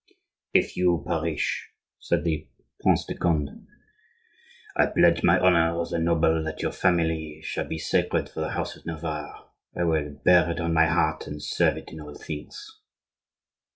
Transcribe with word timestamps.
"If 0.51 0.75
you 0.75 1.03
perish," 1.05 1.69
said 1.99 2.23
the 2.23 2.47
Prince 2.81 3.05
de 3.05 3.15
Conde, 3.15 3.67
"I 4.75 4.87
pledge 4.87 5.21
my 5.23 5.39
honor 5.39 5.79
as 5.79 5.91
a 5.93 5.99
noble 5.99 6.43
that 6.43 6.63
your 6.63 6.71
family 6.71 7.39
shall 7.43 7.67
be 7.67 7.77
sacred 7.77 8.27
for 8.27 8.39
the 8.41 8.49
house 8.53 8.75
of 8.75 8.87
Navarre; 8.87 9.51
I 9.77 9.83
will 9.83 10.19
bear 10.25 10.49
it 10.49 10.59
on 10.59 10.73
my 10.73 10.87
heart 10.87 11.27
and 11.27 11.39
serve 11.39 11.77
it 11.77 11.91
in 11.91 12.01
all 12.01 12.15
things." 12.15 12.79